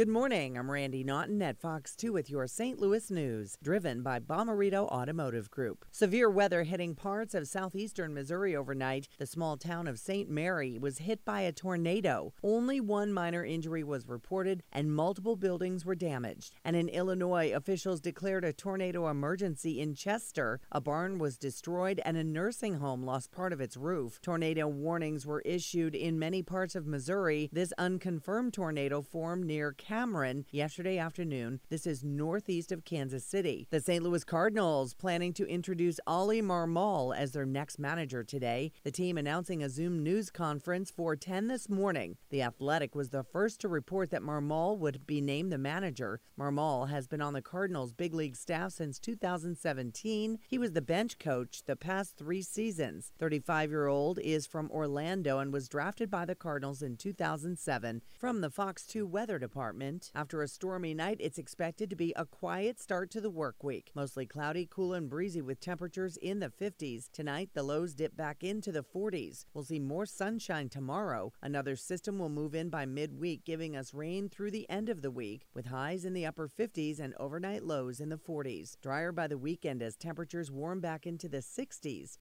[0.00, 0.56] Good morning.
[0.56, 2.78] I'm Randi Naughton at Fox 2 with your St.
[2.78, 5.84] Louis news, driven by Bomarito Automotive Group.
[5.90, 9.08] Severe weather hitting parts of southeastern Missouri overnight.
[9.18, 10.30] The small town of St.
[10.30, 12.32] Mary was hit by a tornado.
[12.42, 16.54] Only one minor injury was reported, and multiple buildings were damaged.
[16.64, 20.60] And in Illinois, officials declared a tornado emergency in Chester.
[20.72, 24.18] A barn was destroyed, and a nursing home lost part of its roof.
[24.22, 27.50] Tornado warnings were issued in many parts of Missouri.
[27.52, 31.58] This unconfirmed tornado formed near Cameron yesterday afternoon.
[31.68, 33.66] This is northeast of Kansas City.
[33.72, 34.04] The St.
[34.04, 38.70] Louis Cardinals planning to introduce Oli Marmol as their next manager today.
[38.84, 42.18] The team announcing a Zoom news conference for 10 this morning.
[42.30, 46.20] The Athletic was the first to report that Marmol would be named the manager.
[46.38, 50.38] Marmol has been on the Cardinals big league staff since 2017.
[50.46, 53.10] He was the bench coach the past three seasons.
[53.18, 58.40] 35 year old is from Orlando and was drafted by the Cardinals in 2007 from
[58.40, 59.40] the Fox 2 Weather
[59.80, 60.10] Department.
[60.14, 63.90] After a stormy night, it's expected to be a quiet start to the work week.
[63.94, 67.10] Mostly cloudy, cool, and breezy with temperatures in the 50s.
[67.10, 69.46] Tonight, the lows dip back into the 40s.
[69.54, 71.32] We'll see more sunshine tomorrow.
[71.42, 75.10] Another system will move in by midweek, giving us rain through the end of the
[75.10, 78.76] week, with highs in the upper 50s and overnight lows in the 40s.
[78.82, 82.16] Drier by the weekend as temperatures warm back into the 60s.